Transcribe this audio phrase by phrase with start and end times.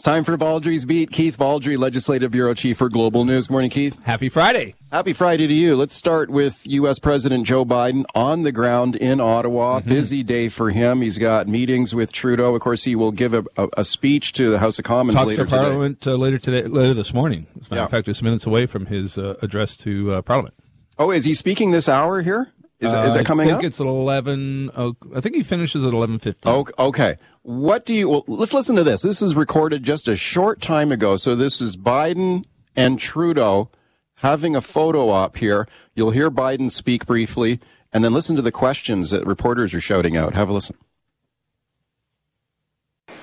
[0.00, 1.10] It's time for Baldrey's Beat.
[1.10, 3.48] Keith Baldrey, Legislative Bureau Chief for Global News.
[3.48, 4.02] Good morning, Keith.
[4.04, 4.74] Happy Friday.
[4.90, 5.76] Happy Friday to you.
[5.76, 6.98] Let's start with U.S.
[6.98, 9.80] President Joe Biden on the ground in Ottawa.
[9.80, 9.90] Mm-hmm.
[9.90, 11.02] Busy day for him.
[11.02, 12.54] He's got meetings with Trudeau.
[12.54, 15.28] Of course, he will give a, a, a speech to the House of Commons Talks
[15.28, 17.46] later to Parliament uh, later today, later this morning.
[17.60, 17.84] As a matter yeah.
[17.84, 20.54] of fact, just minutes away from his uh, address to uh, Parliament.
[20.98, 22.50] Oh, is he speaking this hour here?
[22.80, 23.66] Is, is it coming I think up?
[23.66, 24.70] it's at eleven.
[24.74, 26.64] Oh, I think he finishes at eleven fifteen.
[26.78, 27.16] Okay.
[27.42, 28.08] What do you?
[28.08, 29.02] Well, let's listen to this.
[29.02, 31.16] This is recorded just a short time ago.
[31.16, 32.44] So this is Biden
[32.76, 33.70] and Trudeau
[34.16, 35.66] having a photo op here.
[35.94, 37.58] You'll hear Biden speak briefly,
[37.92, 40.34] and then listen to the questions that reporters are shouting out.
[40.34, 40.76] Have a listen.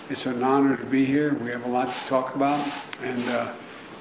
[0.10, 1.36] It's an honor to be here.
[1.36, 2.66] We have a lot to talk about,
[3.04, 3.24] and.
[3.30, 3.54] Uh,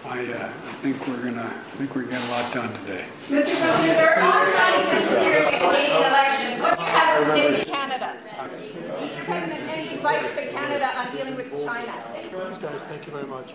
[0.08, 1.42] I, uh, I think we're gonna.
[1.42, 3.04] I think we're gonna get a lot done today.
[3.28, 3.58] Mr.
[3.58, 6.62] President, there are outstanding secretaries in Canadian elections.
[6.62, 8.16] What do you have to say to Canada?
[8.36, 9.24] Mr.
[9.24, 9.65] President, any
[10.06, 11.92] advice for Canada on dealing with China?
[12.88, 13.52] Thank you very much.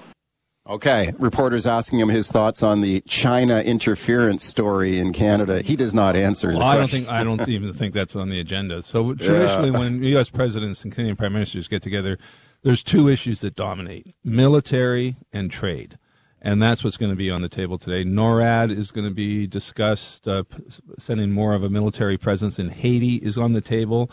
[0.68, 5.62] Okay, reporters asking him his thoughts on the China interference story in Canada.
[5.62, 6.50] He does not answer.
[6.50, 8.84] Well, I don't think I don't even think that's on the agenda.
[8.84, 9.80] So traditionally, yeah.
[9.80, 10.30] when U.S.
[10.30, 12.20] presidents and Canadian prime ministers get together,
[12.62, 15.97] there's two issues that dominate: military and trade
[16.42, 18.03] and that's what's going to be on the table today.
[18.03, 20.28] NORAD is going to be discussed.
[20.28, 20.44] Uh,
[20.97, 24.09] sending more of a military presence in Haiti is on the table.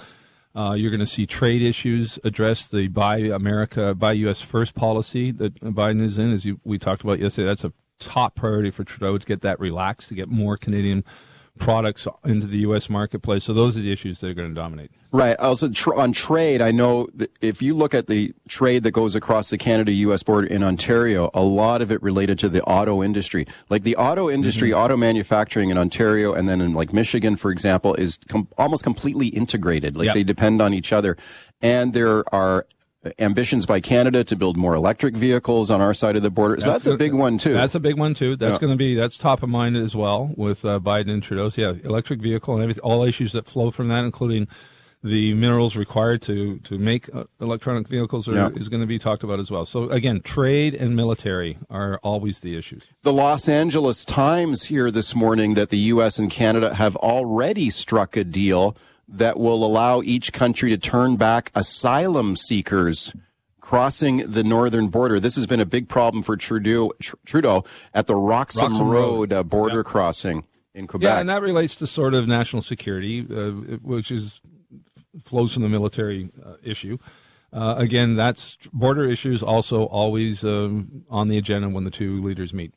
[0.58, 2.72] Uh, you're going to see trade issues addressed.
[2.72, 4.40] The Buy America, Buy U.S.
[4.40, 8.34] First policy that Biden is in, as you, we talked about yesterday, that's a top
[8.34, 11.04] priority for Trudeau to get that relaxed, to get more Canadian
[11.58, 12.88] products into the U.S.
[12.88, 13.44] marketplace.
[13.44, 14.90] So those are the issues that are going to dominate.
[15.10, 15.38] Right.
[15.38, 17.08] Also, tr- on trade, I know
[17.40, 20.22] if you look at the trade that goes across the Canada-U.S.
[20.22, 23.46] border in Ontario, a lot of it related to the auto industry.
[23.70, 24.80] Like the auto industry, mm-hmm.
[24.80, 29.28] auto manufacturing in Ontario and then in like Michigan, for example, is com- almost completely
[29.28, 29.96] integrated.
[29.96, 30.14] Like yep.
[30.14, 31.16] they depend on each other.
[31.62, 32.66] And there are
[33.18, 36.60] ambitions by Canada to build more electric vehicles on our side of the border.
[36.60, 37.54] So that's, that's a, big one too.
[37.54, 38.36] That's a big one too.
[38.36, 38.58] That's yeah.
[38.58, 41.48] going to be that's top of mind as well with uh, Biden and Trudeau.
[41.48, 44.48] So yeah, electric vehicle and everything, all issues that flow from that, including
[45.04, 48.48] the minerals required to to make uh, electronic vehicles are, yeah.
[48.56, 49.64] is going to be talked about as well.
[49.64, 52.82] So again, trade and military are always the issues.
[53.02, 56.18] The Los Angeles Times here this morning that the U.S.
[56.18, 58.76] and Canada have already struck a deal
[59.08, 63.14] that will allow each country to turn back asylum seekers
[63.60, 65.20] crossing the northern border.
[65.20, 66.92] This has been a big problem for Trudeau,
[67.26, 69.32] Trudeau at the Roxham, Roxham Road, Road.
[69.32, 69.82] Uh, border yeah.
[69.82, 71.06] crossing in Quebec.
[71.06, 74.40] Yeah, and that relates to sort of national security, uh, which is
[75.24, 76.96] flows from the military uh, issue.
[77.52, 82.52] Uh, again, that's border issues also always um, on the agenda when the two leaders
[82.52, 82.72] meet.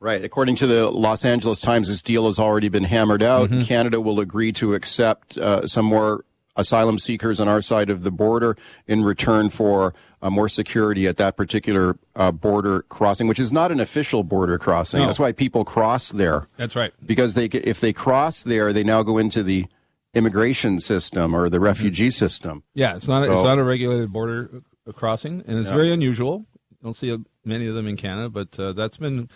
[0.00, 0.22] Right.
[0.22, 3.50] According to the Los Angeles Times, this deal has already been hammered out.
[3.50, 3.62] Mm-hmm.
[3.62, 6.24] Canada will agree to accept uh, some more
[6.58, 8.56] asylum seekers on our side of the border
[8.86, 13.72] in return for uh, more security at that particular uh, border crossing, which is not
[13.72, 15.00] an official border crossing.
[15.00, 15.06] No.
[15.06, 16.48] That's why people cross there.
[16.56, 16.92] That's right.
[17.04, 19.66] Because they, if they cross there, they now go into the
[20.14, 22.10] immigration system or the refugee mm-hmm.
[22.10, 22.62] system.
[22.74, 23.24] Yeah, it's not.
[23.24, 24.62] So, it's not a regulated border
[24.94, 25.74] crossing, and it's yeah.
[25.74, 26.44] very unusual.
[26.82, 29.28] don't see many of them in Canada, but uh, that's been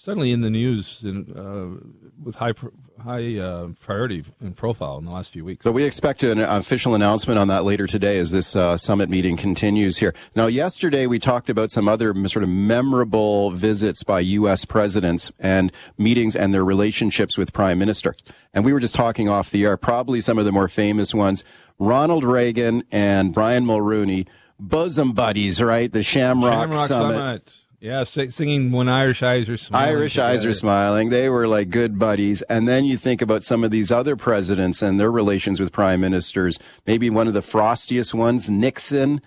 [0.00, 2.54] certainly in the news in, uh, with high
[3.02, 5.64] high uh, priority and profile in the last few weeks.
[5.64, 9.36] So we expect an official announcement on that later today as this uh, summit meeting
[9.38, 10.14] continues here.
[10.34, 14.66] Now, yesterday we talked about some other sort of memorable visits by U.S.
[14.66, 18.14] presidents and meetings and their relationships with prime minister.
[18.52, 19.76] And we were just talking off the air.
[19.76, 21.44] Probably some of the more famous ones:
[21.78, 24.26] Ronald Reagan and Brian Mulroney,
[24.58, 25.90] bosom buddies, right?
[25.90, 27.16] The Shamrock, Shamrock Summit.
[27.16, 30.28] Summit yeah, singing "When Irish Eyes Are Smiling." Irish together.
[30.28, 31.08] Eyes Are Smiling.
[31.08, 32.42] They were like good buddies.
[32.42, 36.00] And then you think about some of these other presidents and their relations with prime
[36.00, 36.58] ministers.
[36.86, 39.20] Maybe one of the frostiest ones, Nixon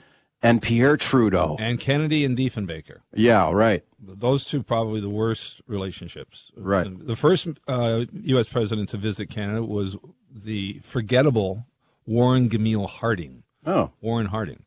[0.44, 3.00] and Pierre Trudeau, and Kennedy and Diefenbaker.
[3.14, 3.84] Yeah, right.
[4.00, 6.52] Those two probably the worst relationships.
[6.56, 6.86] Right.
[7.08, 8.50] The first uh, U.S.
[8.50, 9.96] president to visit Canada was
[10.30, 11.66] the forgettable
[12.06, 13.44] Warren Gamaliel Harding.
[13.66, 14.64] Oh, Warren Harding.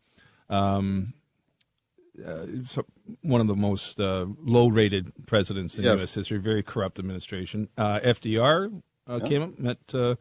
[0.48, 1.12] Um,
[2.24, 2.46] uh,
[3.22, 6.00] one of the most uh, low-rated presidents in yes.
[6.00, 6.14] U.S.
[6.14, 6.38] history.
[6.38, 7.68] Very corrupt administration.
[7.76, 9.28] Uh, FDR uh, yeah.
[9.28, 10.16] came up, met uh,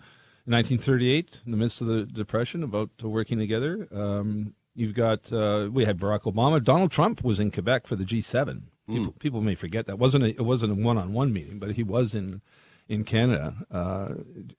[0.48, 3.88] in 1938 in the midst of the Depression, about working together.
[3.94, 5.31] Um, you've got
[5.72, 6.64] we had Barack Obama.
[6.64, 8.64] Donald Trump was in Quebec for the G7.
[8.88, 9.20] People, mm.
[9.20, 12.42] people may forget that wasn't a, it wasn't a one-on-one meeting, but he was in
[12.88, 14.10] in Canada uh,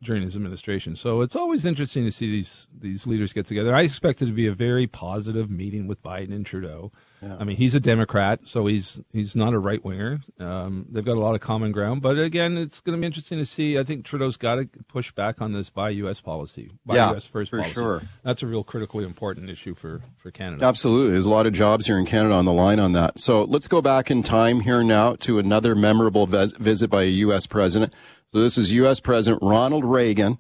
[0.03, 0.97] during his administration.
[0.97, 3.75] So it's always interesting to see these these leaders get together.
[3.75, 6.93] I expect it to be a very positive meeting with Biden and Trudeau.
[7.23, 10.21] I mean, he's a Democrat, so he's he's not a right winger.
[10.39, 13.39] Um, they've got a lot of common ground, but again, it's going to be interesting
[13.39, 13.79] to see.
[13.79, 16.21] I think Trudeau's got to push back on this buy U.S.
[16.21, 17.25] policy, buy Yeah, U.S.
[17.25, 17.75] first for policy.
[17.75, 18.03] sure.
[18.23, 20.65] That's a real critically important issue for for Canada.
[20.67, 21.13] Absolutely.
[21.13, 23.19] There's a lot of jobs here in Canada on the line on that.
[23.19, 27.07] So let's go back in time here now to another memorable vis- visit by a
[27.07, 27.47] U.S.
[27.47, 27.93] president.
[28.33, 29.01] So this is U.S.
[29.01, 30.39] President Ronald Reagan.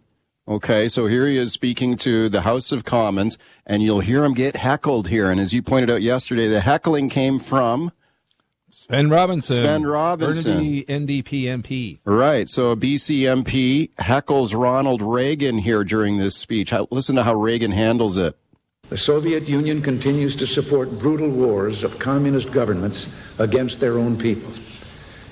[0.48, 4.32] Okay, so here he is speaking to the House of Commons, and you'll hear him
[4.32, 5.28] get heckled here.
[5.28, 7.90] And as you pointed out yesterday, the heckling came from
[8.70, 9.64] Svend Robinson.
[9.64, 10.52] Svend Robinson.
[10.52, 11.98] Burnaby NDP MP.
[12.04, 12.48] Right.
[12.48, 16.72] So a BC MP heckles Ronald Reagan here during this speech.
[16.92, 18.38] Listen to how Reagan handles it.
[18.88, 23.08] The Soviet Union continues to support brutal wars of communist governments
[23.40, 24.52] against their own people.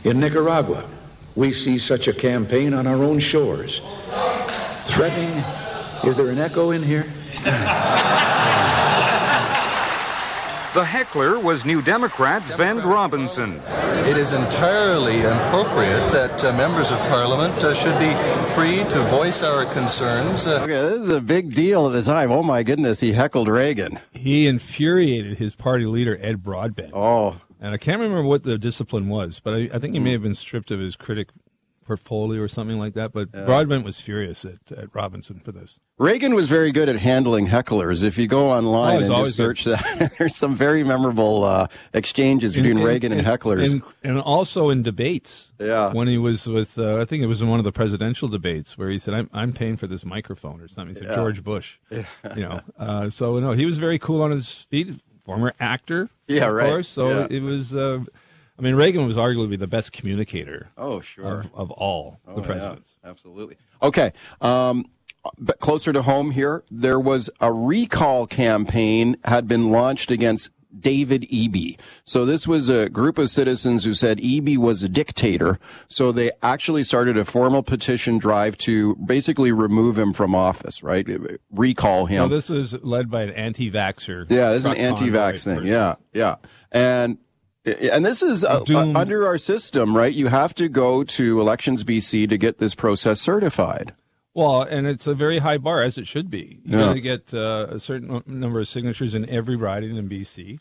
[0.02, 0.88] In Nicaragua,
[1.36, 3.80] we see such a campaign on our own shores.
[4.94, 5.42] Threatening,
[6.08, 7.04] is there an echo in here?
[10.74, 13.60] The heckler was New Democrat Svend Robinson.
[14.08, 18.12] It is entirely appropriate that uh, members of Parliament uh, should be
[18.54, 20.48] free to voice our concerns.
[20.48, 22.32] Uh, Okay, this is a big deal at the time.
[22.32, 24.00] Oh my goodness, he heckled Reagan.
[24.12, 26.92] He infuriated his party leader Ed Broadbent.
[26.92, 30.10] Oh, And I can't remember what the discipline was, but I, I think he may
[30.12, 31.28] have been stripped of his critic
[31.84, 33.12] portfolio or something like that.
[33.12, 35.80] But Broadbent was furious at, at Robinson for this.
[35.98, 38.02] Reagan was very good at handling hecklers.
[38.02, 42.80] If you go online and just search that, there's some very memorable uh, exchanges between
[42.80, 43.72] Reagan and, hecklers.
[43.72, 45.52] and, and also in debates.
[45.60, 45.92] Yeah.
[45.92, 48.76] when he was with, uh, I think it was in one of the presidential debates
[48.76, 50.96] where he said, "I'm I'm paying for this microphone" or something.
[50.96, 51.76] He said George Bush.
[51.90, 52.02] yeah.
[52.34, 54.88] You know, uh, so no, he was very cool on his feet.
[55.24, 56.68] Former actor, Yeah, right.
[56.68, 56.88] course.
[56.88, 57.26] So Yeah.
[57.30, 57.72] it was.
[58.58, 61.40] I mean, Reagan was arguably the best communicator oh, sure.
[61.40, 62.94] of, of all Oh, the yeah, presidents.
[63.04, 63.56] absolutely.
[63.82, 64.12] Okay.
[64.40, 64.86] Um,
[65.38, 71.22] but closer to home here, there was a recall campaign had been launched against David
[71.32, 71.78] Eby.
[72.04, 75.58] So this was a group of citizens who said Eby was a dictator.
[75.88, 81.06] So they actually started a formal petition drive to basically remove him from office, right?
[81.52, 82.28] Recall him.
[82.28, 84.26] No, this is led by an anti-vaxxer.
[84.30, 85.54] Yeah, this is an anti-vax thing.
[85.56, 85.66] person.
[85.66, 86.36] Yeah, yeah,
[86.72, 87.18] and
[87.64, 88.62] and this is uh,
[88.94, 90.12] under our system, right?
[90.12, 93.94] You have to go to Elections BC to get this process certified.
[94.34, 96.60] Well, and it's a very high bar, as it should be.
[96.64, 96.84] You Yeah.
[96.86, 100.58] got to get uh, a certain number of signatures in every riding in BC,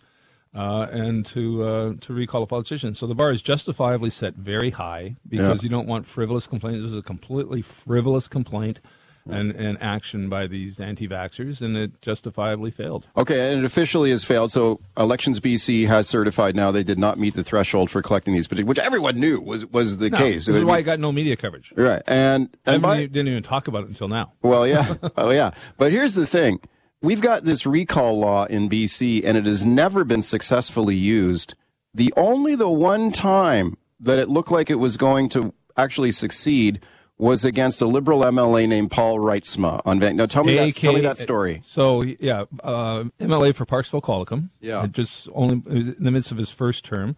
[0.56, 2.94] uh, and to uh, to recall a politician.
[2.94, 5.64] So the bar is justifiably set very high because Yeah.
[5.64, 6.84] you don't want frivolous complaints.
[6.84, 8.80] This is a completely frivolous complaint.
[9.26, 13.08] And, and action by these anti-vaxxers, and it justifiably failed.
[13.16, 14.52] Okay, and it officially has failed.
[14.52, 18.50] So Elections BC has certified now they did not meet the threshold for collecting these
[18.50, 20.48] which everyone knew was was the No, case.
[20.48, 21.72] This is why it got no media coverage.
[21.78, 24.34] right, and and by, didn't even talk about it until now.
[24.42, 24.96] Well, yeah.
[25.18, 25.52] oh, yeah.
[25.78, 26.60] But here's the thing.
[27.02, 31.54] We've got this recall law in BC and it has never been successfully used.
[31.94, 36.80] The only the one time that it looked like it was going to actually succeed
[37.24, 40.18] was against a liberal MLA named Paul Reitsma on Van.
[40.18, 41.62] Now tell me that, tell me that story.
[41.64, 44.50] So yeah, uh, MLA for Parksville Qualicum.
[44.60, 44.86] Yeah.
[44.88, 47.16] just only in the midst of his first term,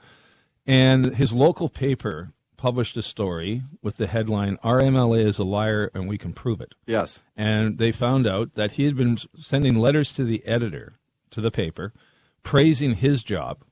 [0.67, 5.89] and his local paper published a story with the headline "Our MLA is a liar
[5.95, 7.23] and we can prove it." Yes.
[7.35, 10.99] And they found out that he had been sending letters to the editor
[11.31, 11.93] to the paper,
[12.43, 13.63] praising his job.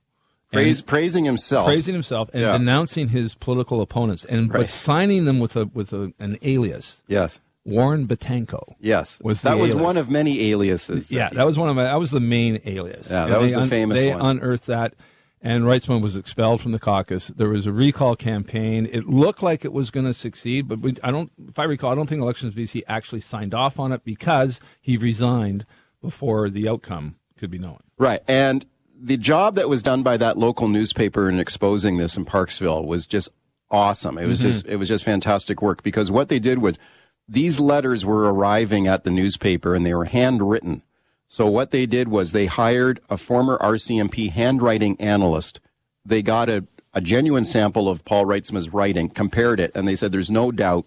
[0.53, 1.65] Praise, praising himself.
[1.67, 2.57] praising himself and Yeah.
[2.57, 4.69] denouncing his political opponents, and but Right.
[4.69, 7.39] signing them with a with a, an alias, Yes.
[7.65, 8.75] Warren Betanko.
[8.79, 9.19] Yes.
[9.23, 9.83] Was that was alias.
[9.85, 11.11] one of many aliases.
[11.11, 11.83] Yeah, he- that was one of my.
[11.83, 13.09] That was the main alias.
[13.09, 14.38] Yeah, And that was the famous They one.
[14.38, 14.94] unearthed that,
[15.41, 17.27] and Reitsma was expelled from the caucus.
[17.29, 18.86] There was a recall campaign.
[18.91, 21.31] It looked like it was going to succeed, but we, I don't.
[21.48, 24.98] If I recall, I don't think Elections BC actually signed off on it because he
[24.98, 25.65] resigned
[26.01, 27.79] before the outcome could be known.
[27.98, 28.19] Right.
[28.27, 28.65] And
[29.03, 33.05] the job that was done by that local newspaper in exposing this in Parksville was
[33.05, 33.29] just
[33.69, 34.17] awesome.
[34.17, 34.48] It was mm-hmm.
[34.48, 36.79] just it was just fantastic work because what they did was
[37.27, 40.83] these letters were arriving at the newspaper and they were handwritten.
[41.27, 45.60] So what they did was they hired a former RCMP handwriting analyst.
[46.05, 50.12] They got a, a genuine sample of Paul Reitsma's writing, compared it, and they said
[50.12, 50.86] there's no doubt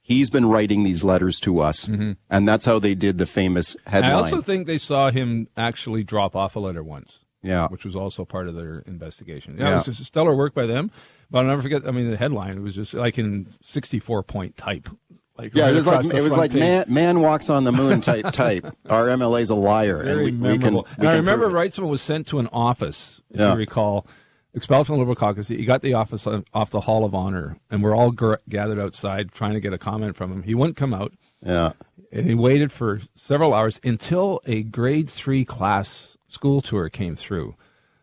[0.00, 1.86] he's been writing these letters to us.
[1.86, 2.12] Mm-hmm.
[2.30, 4.12] And that's how they did the famous headline.
[4.12, 7.24] I also think they saw him actually drop off a letter once.
[7.42, 7.68] Yeah.
[7.68, 9.56] which was also part of their investigation.
[9.58, 9.72] Yeah, Yeah.
[9.80, 10.90] it was just stellar work by them.
[11.30, 11.86] But I'll never forget.
[11.86, 14.88] I mean, the headline was just like in sixty-four point type.
[15.36, 16.58] Like Yeah, right it was like it was like page.
[16.60, 18.66] man, man walks on the moon type type.
[18.90, 20.60] Our MLA's a liar, Very and we, we can.
[20.62, 20.88] memorable.
[20.98, 21.68] We and I remember prove it.
[21.70, 23.52] Reitsma was sent to an office, if Yeah.
[23.52, 24.04] you recall,
[24.52, 25.46] expelled from the Liberal caucus.
[25.46, 28.80] He got the office uh, off the Hall of Honor, and we're all gr- gathered
[28.80, 30.42] outside trying to get a comment from him.
[30.42, 31.12] He wouldn't come out,
[31.46, 31.72] Yeah,
[32.10, 37.54] and he waited for several hours until a grade three class school tour came through.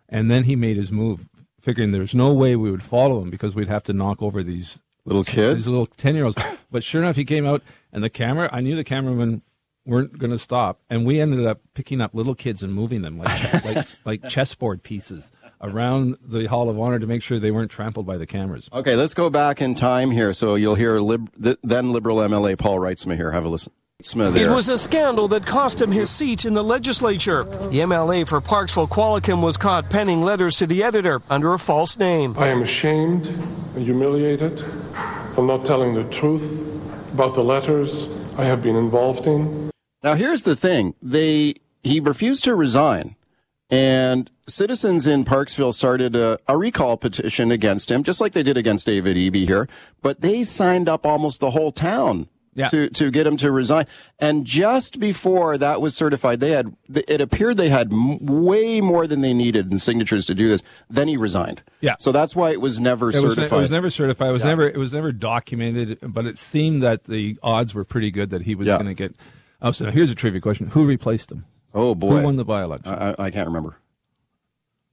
[0.09, 1.27] and then he made his move,
[1.61, 4.79] figuring there's no way we would follow him because we'd have to knock over these
[5.05, 5.65] Little kids?
[5.65, 6.37] these little ten year olds.
[6.71, 7.61] but sure enough, he came out,
[7.93, 8.49] and the camera.
[8.51, 9.41] I knew the cameraman
[9.85, 13.19] weren't going to stop, and we ended up picking up little kids and moving them
[13.19, 17.69] like like like chessboard pieces around the Hall of Honor to make sure they weren't
[17.71, 18.67] trampled by the cameras.
[18.73, 20.33] Okay, let's go back in time here.
[20.33, 23.31] So you'll hear lib- th- then Liberal MLA Paul Reitsma here.
[23.31, 23.71] Have a listen.
[24.03, 27.45] Reitsma It was a scandal that cost him his seat in the legislature.
[27.45, 31.97] The MLA for Parksville Qualicum was caught penning letters to the editor under a false
[31.97, 32.35] name.
[32.37, 34.59] I am ashamed and humiliated
[35.33, 36.43] for not telling the truth
[37.13, 39.71] about the letters I have been involved in.
[40.03, 43.15] Now here's the thing: they he refused to resign,
[43.69, 48.57] and citizens in Parksville started a, a recall petition against him, just like they did
[48.57, 49.69] against David Eby here.
[50.01, 52.27] But they signed up almost the whole town.
[52.57, 52.69] Yeah.
[52.69, 53.85] To, to get him to resign.
[54.17, 59.19] And just before that was certified, they had, it appeared they had way more than
[59.19, 60.63] they needed in signatures to do this.
[60.89, 61.61] Then he resigned.
[61.81, 61.95] Yeah.
[61.99, 63.57] So that's why it was never It was, certified.
[63.57, 64.29] it was never certified.
[64.29, 68.09] It was never it was never documented, but it seemed that the odds were pretty
[68.09, 68.75] good that he was Yeah.
[68.75, 69.15] going to get.
[69.61, 71.43] Oh, so now here's a trivia question: Who replaced him?
[71.73, 72.19] oh boy.
[72.19, 72.87] Who won the by-election?
[72.93, 73.75] I, I- I can't remember.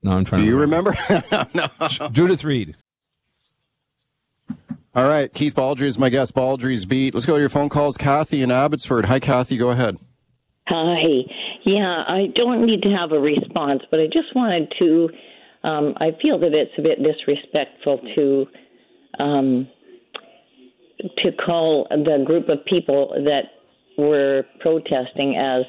[0.02, 0.42] no, I'm trying.
[0.42, 0.96] Do you remember?
[1.54, 1.68] No.
[2.10, 2.76] Judith Reid.
[4.94, 6.34] All right, Keith Baldrey is my guest.
[6.34, 7.14] Baldrey's beat.
[7.14, 7.96] Let's go to your phone calls.
[7.96, 9.06] Kathy in Abbotsford.
[9.06, 9.56] Hi, Kathy.
[9.56, 9.96] Go ahead.
[10.68, 11.22] Hi.
[11.64, 15.08] Yeah, I don't need to have a response, but I just wanted to.
[15.64, 18.46] Um, I feel that it's a bit disrespectful to
[19.18, 19.68] um,
[21.18, 23.44] to call the group of people that
[23.96, 25.64] were protesting as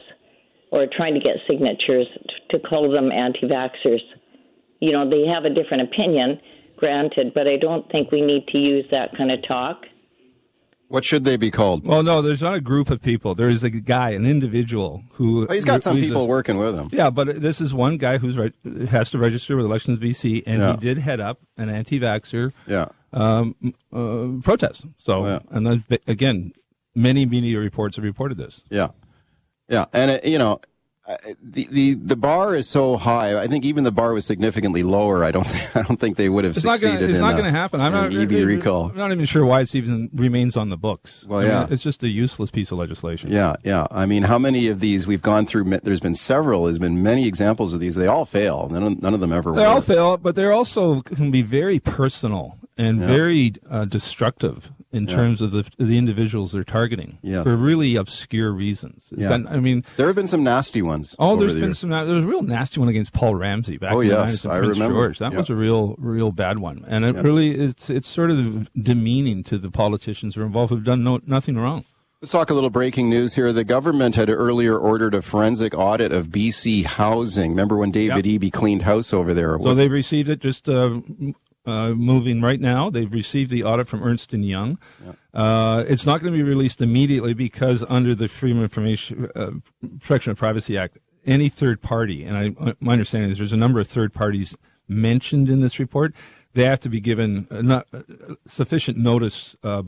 [0.72, 2.08] or trying to get signatures
[2.50, 4.01] to call them anti-vaxxers.
[4.80, 6.42] You know, they have a different opinion,
[6.87, 9.85] granted, but I don't think we need to use that kind of talk.
[10.89, 11.87] What should they be called?
[11.87, 13.33] Well, no, there's not a group of people.
[13.33, 15.47] There is a guy, an individual who.
[15.47, 16.89] Oh, he's got some who's people a- working with him.
[16.91, 18.53] Yeah, but this is one guy who's re-
[18.89, 20.71] has to register with Elections BC, and Yeah.
[20.73, 22.87] he did head up an anti-vaxxer Yeah.
[23.13, 23.55] um,
[23.91, 24.85] uh, protest.
[24.97, 25.39] So, Yeah.
[25.49, 26.51] and then again,
[26.93, 28.63] many media reports have reported this.
[28.69, 28.89] Yeah.
[29.69, 29.85] Yeah.
[29.93, 30.59] And, it, you know,
[31.05, 33.38] uh, the, the the bar is so high.
[33.38, 35.25] I think even the bar was significantly lower.
[35.25, 37.00] I don't I don't think they would have It's not succeeded.
[37.00, 37.10] going.
[37.10, 37.81] It's in not going to happen.
[37.81, 38.12] I'm not.
[38.12, 38.89] Eby recall.
[38.89, 41.25] I'm not even sure why it's even remains on the books.
[41.27, 41.67] Well, I mean, yeah.
[41.69, 43.31] it's just a useless piece of legislation.
[43.31, 43.86] Yeah, yeah.
[43.91, 45.65] I mean, how many of these we've gone through?
[45.79, 46.65] There's been several.
[46.65, 47.95] There's been many examples of these.
[47.95, 48.69] They all fail.
[48.72, 49.51] None of, none of them ever.
[49.51, 55.07] They all fail, but they're also can be very personal and very uh, destructive in
[55.07, 57.43] terms of the the individuals they're targeting Yes.
[57.43, 59.09] for really obscure reasons.
[59.12, 59.39] It's Yeah.
[59.50, 61.15] I mean, There have been some nasty ones.
[61.19, 61.79] oh, there's the been years.
[61.79, 61.89] some.
[61.89, 64.45] There was a real nasty one against Paul Ramsey back Oh, in the yes, 90s
[64.45, 64.95] in I Prince remember.
[64.95, 65.19] George.
[65.19, 65.38] That Yeah.
[65.39, 69.57] was a real, real bad one, and it really it's it's sort of demeaning to
[69.57, 71.83] the politicians who are involved who've done no, nothing wrong.
[72.21, 73.51] Let's talk a little breaking news here.
[73.51, 77.51] The government had earlier ordered a forensic audit of BC housing.
[77.51, 79.57] Remember when David Eby cleaned house over there?
[79.62, 81.01] So they've received it just uh,
[81.65, 82.89] uh, moving right now.
[82.89, 84.77] They've received the audit from Ernst and Young.
[85.34, 89.51] Uh, it's not going to be released immediately because under the Freedom of Information uh,
[90.00, 93.79] Protection of Privacy Act, any third party, and I, my understanding is there's a number
[93.79, 94.55] of third parties
[94.88, 96.13] mentioned in this report.
[96.53, 98.01] They have to be given uh, not, uh,
[98.46, 99.82] sufficient notice uh,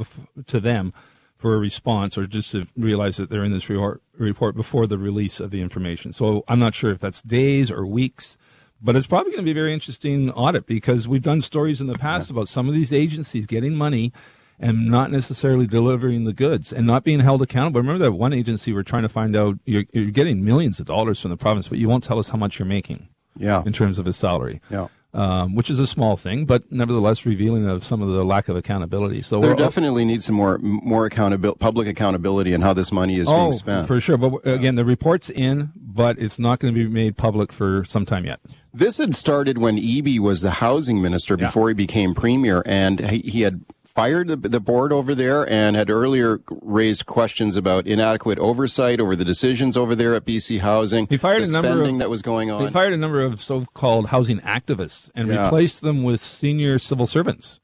[0.48, 0.94] to them
[1.38, 5.40] for a response or just to realize that they're in this report before the release
[5.40, 6.14] of the information.
[6.14, 8.38] So I'm not sure if that's days or weeks,
[8.86, 11.88] but it's probably going to be a very interesting audit because we've done stories in
[11.88, 14.14] the past about some of these agencies getting money
[14.60, 17.82] and not necessarily delivering the goods and not being held accountable.
[17.82, 21.20] Remember that one agency we're trying to find out you're, you're getting millions of dollars
[21.20, 24.00] from the province, but you won't tell us how much you're making yeah, in terms
[24.00, 24.62] of a salary.
[24.70, 24.88] yeah.
[25.14, 28.58] Um, which is a small thing, but nevertheless revealing of some of the lack of
[28.58, 29.22] accountability.
[29.22, 33.30] So There definitely needs some more more accountability, public accountability, in how this money is
[33.30, 33.86] being spent.
[33.86, 34.18] Oh, for sure.
[34.18, 38.06] But again, the report's in, but it's not going to be made public for some
[38.06, 38.40] time yet.
[38.74, 41.48] This had started when Eby was the housing minister Yeah.
[41.48, 45.78] before he became premier, and he, he had fired the, the board over there and
[45.78, 51.08] had earlier raised questions about inadequate oversight over the decisions over there at BC Housing.
[51.08, 52.66] He fired the a number spending of- that was going on.
[52.66, 55.46] They fired a number of so-called housing activists and Yeah.
[55.46, 57.62] replaced them with senior civil servants.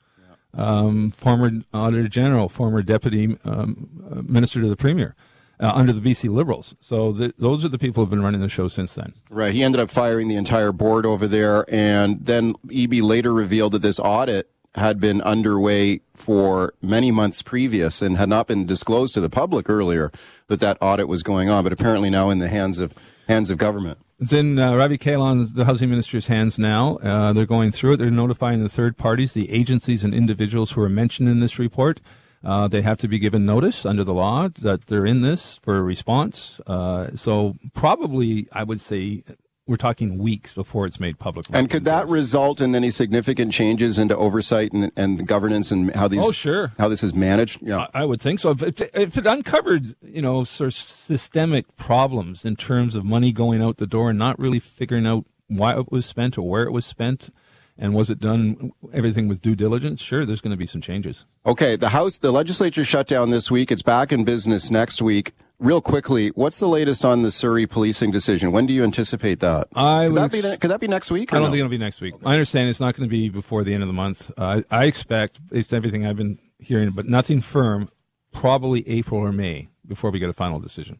[0.53, 5.15] Um, former Auditor General, former Deputy um, uh, Minister to the Premier,
[5.61, 6.75] uh, under the BC Liberals.
[6.81, 9.13] So th those are the people who've been running the show since then.
[9.29, 9.53] Right.
[9.53, 11.65] He ended up firing the entire board over there.
[11.73, 18.01] And then Eby later revealed that this audit had been underway for many months previous
[18.01, 20.11] and had not been disclosed to the public earlier
[20.47, 22.93] that that audit was going on, but apparently now in the hands of
[23.27, 23.99] hands of government.
[24.19, 26.97] It's in uh, Ravi Kahlon's, the housing minister's hands now.
[26.97, 27.97] Uh, they're going through it.
[27.97, 31.99] They're notifying the third parties, the agencies and individuals who are mentioned in this report.
[32.43, 35.77] Uh, they have to be given notice under the law that they're in this for
[35.77, 36.59] a response.
[36.65, 39.23] Uh, so probably, I would say,
[39.67, 41.45] we're talking weeks before it's made public.
[41.51, 46.07] And could that result in any significant changes into oversight and, and governance and how
[46.07, 46.25] these?
[46.25, 46.73] Oh, sure.
[46.77, 47.61] How this is managed?
[47.61, 48.49] Yeah, I, I would think so.
[48.51, 53.31] If it, if it uncovered, you know, sort of systemic problems in terms of money
[53.31, 56.63] going out the door and not really figuring out why it was spent or where
[56.63, 57.29] it was spent,
[57.77, 60.01] and was it done everything with due diligence?
[60.01, 61.25] Sure, there's going to be some changes.
[61.45, 63.71] Okay, the House, the legislature shut down this week.
[63.71, 65.33] It's back in business next week.
[65.59, 68.51] Real quickly, what's the latest on the Surrey policing decision?
[68.51, 69.67] When do you anticipate that?
[69.75, 71.31] I could, that be, could that be next week?
[71.31, 71.51] I don't no?
[71.51, 72.15] think it'll be next week.
[72.25, 74.31] I understand it's not going to be before the end of the month.
[74.37, 77.89] Uh, I expect, based on everything I've been hearing, but nothing firm,
[78.31, 80.99] probably April or May before we get a final decision.